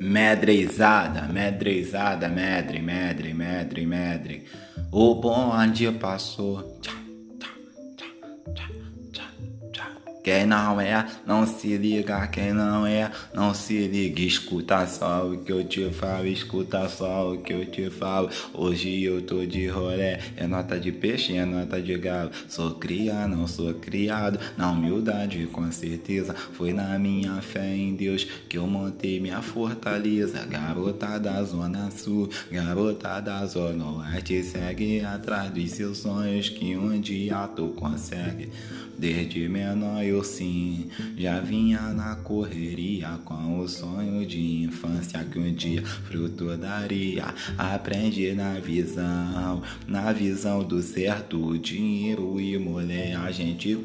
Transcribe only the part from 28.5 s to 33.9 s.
eu montei minha fortaleza. Garota da Zona Sul, garota da Zona